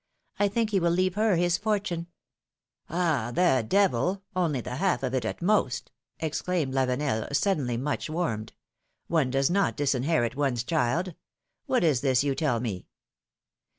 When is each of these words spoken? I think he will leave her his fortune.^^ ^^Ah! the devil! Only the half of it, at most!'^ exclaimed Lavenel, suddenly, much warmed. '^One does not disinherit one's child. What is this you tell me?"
I 0.39 0.47
think 0.47 0.71
he 0.71 0.79
will 0.79 0.89
leave 0.89 1.13
her 1.13 1.35
his 1.35 1.59
fortune.^^ 1.59 2.07
^^Ah! 2.95 3.31
the 3.35 3.61
devil! 3.61 4.23
Only 4.35 4.59
the 4.59 4.77
half 4.77 5.03
of 5.03 5.13
it, 5.13 5.25
at 5.25 5.43
most!'^ 5.43 5.89
exclaimed 6.25 6.73
Lavenel, 6.73 7.31
suddenly, 7.35 7.77
much 7.77 8.09
warmed. 8.09 8.53
'^One 9.11 9.29
does 9.29 9.51
not 9.51 9.77
disinherit 9.77 10.35
one's 10.35 10.63
child. 10.63 11.13
What 11.67 11.83
is 11.83 12.01
this 12.01 12.23
you 12.23 12.33
tell 12.33 12.59
me?" 12.59 12.87